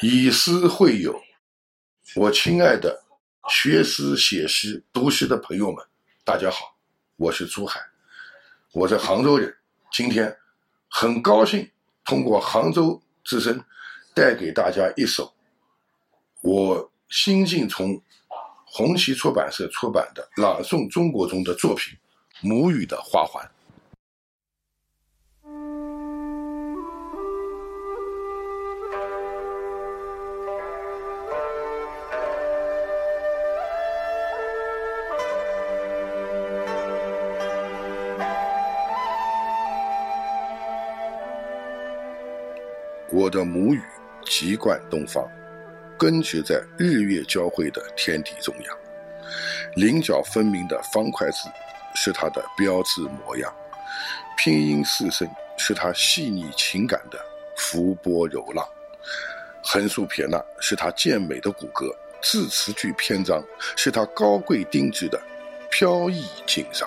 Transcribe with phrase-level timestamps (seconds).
[0.00, 1.22] 以诗会友，
[2.16, 3.04] 我亲爱的
[3.48, 5.84] 学诗、写诗、读诗的朋友们，
[6.24, 6.76] 大家好，
[7.16, 7.80] 我是朱海，
[8.72, 9.56] 我是杭州人。
[9.92, 10.36] 今天
[10.88, 11.70] 很高兴
[12.04, 13.64] 通过杭州之声
[14.12, 15.32] 带给大家一首
[16.42, 18.02] 我新近从
[18.66, 21.96] 红旗出版社出版的《朗诵中国》中的作品
[22.46, 23.44] 《母语的花环》。
[43.10, 43.80] 我的母语
[44.24, 45.24] 籍贯东方，
[45.98, 48.76] 根植在日月交汇的天地中央。
[49.76, 51.48] 棱角分明的方块字
[51.94, 53.54] 是它的标志模样，
[54.36, 57.18] 拼音四声是它细腻情感的
[57.56, 58.66] 浮波柔浪，
[59.62, 63.42] 横竖撇捺是它健美的骨骼，字词句篇章
[63.76, 65.20] 是它高贵定制的
[65.70, 66.86] 飘逸锦裳。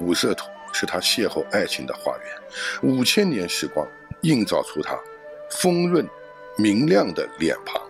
[0.00, 2.26] 五色土是它邂逅爱情的花园，
[2.82, 3.86] 五千年时光。
[4.26, 4.98] 映照出他
[5.50, 6.04] 丰润
[6.58, 7.80] 明亮的脸庞。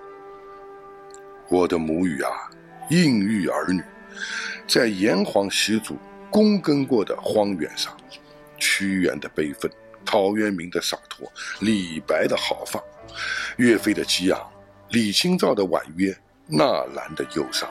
[1.49, 2.31] 我的母语啊，
[2.91, 3.83] 孕育儿女，
[4.69, 5.97] 在炎黄始祖
[6.31, 7.97] 躬耕过的荒原上，
[8.59, 9.71] 屈原的悲愤，
[10.05, 11.27] 陶渊明的洒脱，
[11.61, 12.83] 李白的豪放，
[13.57, 14.39] 岳飞的激昂，
[14.91, 16.15] 李清照的婉约，
[16.47, 17.67] 纳兰的忧伤。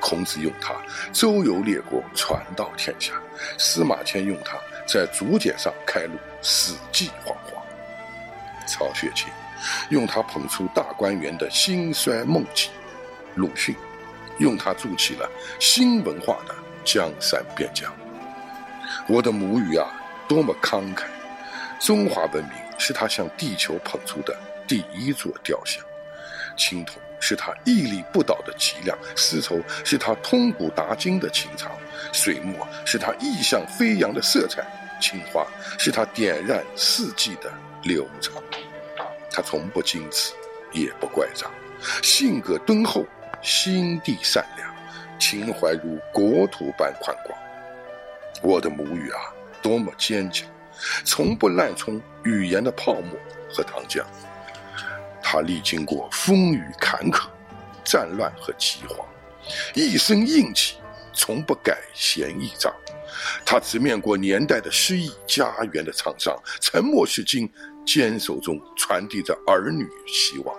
[0.00, 0.74] 孔子用它
[1.12, 3.12] 周游列国，传道天下；
[3.58, 4.56] 司马迁用它
[4.86, 7.55] 在竹简上开路，史记煌煌。
[8.66, 9.28] 曹雪芹
[9.88, 12.70] 用它捧出大观园的兴衰梦境，
[13.36, 13.74] 鲁迅
[14.38, 17.90] 用它筑起了新文化的江山边疆。
[19.08, 19.88] 我的母语啊，
[20.28, 21.04] 多么慷慨！
[21.80, 25.82] 中华文明是他向地球捧出的第一座雕像，
[26.56, 31.72] 青铜是他屹立不倒的脊梁，丝绸是他通古达今的情长，
[32.12, 34.62] 水墨是他异象飞扬的色彩，
[35.00, 35.46] 青花
[35.78, 37.50] 是他点燃四季的。
[37.82, 38.42] 流畅，
[39.36, 40.32] 他从不矜持，
[40.72, 41.52] 也不怪张，
[42.02, 43.04] 性格敦厚，
[43.42, 44.74] 心地善良，
[45.18, 47.38] 情怀如国土般宽广。
[48.42, 49.20] 我的母语啊，
[49.60, 50.48] 多么坚强，
[51.04, 53.10] 从不滥充语言的泡沫
[53.52, 54.02] 和糖浆。
[55.22, 57.26] 他历经过风雨坎坷、
[57.84, 59.06] 战乱和饥荒，
[59.74, 60.78] 一身硬气，
[61.12, 62.74] 从不改弦易张。
[63.44, 67.46] 他直面过年代的失意、家园的沧桑，沉默是金。
[67.86, 70.54] 坚守中传递着儿女希望，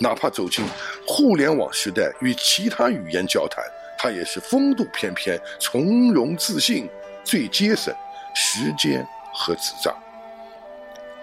[0.00, 0.64] 哪怕走进
[1.06, 3.64] 互联网时代与其他语言交谈，
[3.96, 6.88] 他也是风度翩翩、从容自信，
[7.24, 7.94] 最节省
[8.34, 9.96] 时间和纸张。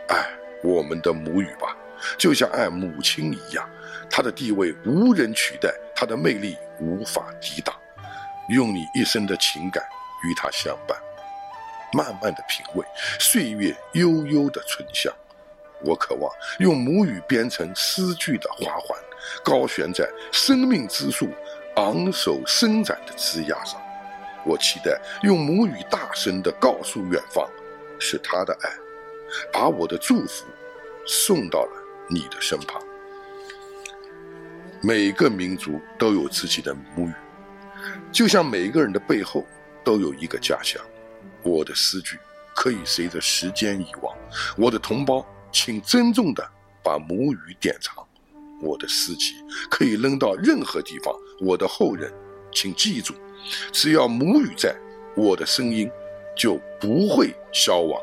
[0.08, 0.26] 爱
[0.64, 1.76] 我们的母语吧，
[2.18, 3.70] 就像爱母亲一样，
[4.10, 7.76] 她的地位无人取代，她的魅力无法抵挡。
[8.50, 9.84] 用你一生的情感
[10.24, 10.98] 与她相伴，
[11.94, 12.86] 慢慢的品味
[13.20, 15.14] 岁月悠悠的醇香。
[15.84, 18.98] 我渴望用母语编成诗句的花环，
[19.44, 21.30] 高悬在生命之树
[21.76, 23.80] 昂首伸展的枝桠上。
[24.46, 27.48] 我期待用母语大声地告诉远方，
[28.00, 28.70] 是他的爱，
[29.52, 30.46] 把我的祝福
[31.06, 31.72] 送到了
[32.10, 32.82] 你的身旁。
[34.82, 37.14] 每个民族都有自己的母语，
[38.12, 39.46] 就像每一个人的背后
[39.84, 40.82] 都有一个家乡。
[41.42, 42.18] 我的诗句
[42.54, 44.16] 可以随着时间遗忘，
[44.58, 45.26] 我的同胞。
[45.54, 46.44] 请珍重的
[46.84, 48.06] 把母语典藏，
[48.60, 49.36] 我的诗集
[49.70, 51.16] 可以扔到任何地方。
[51.40, 52.12] 我的后人，
[52.52, 53.14] 请记住，
[53.72, 54.76] 只要母语在，
[55.16, 55.90] 我的声音
[56.36, 58.02] 就不会消亡。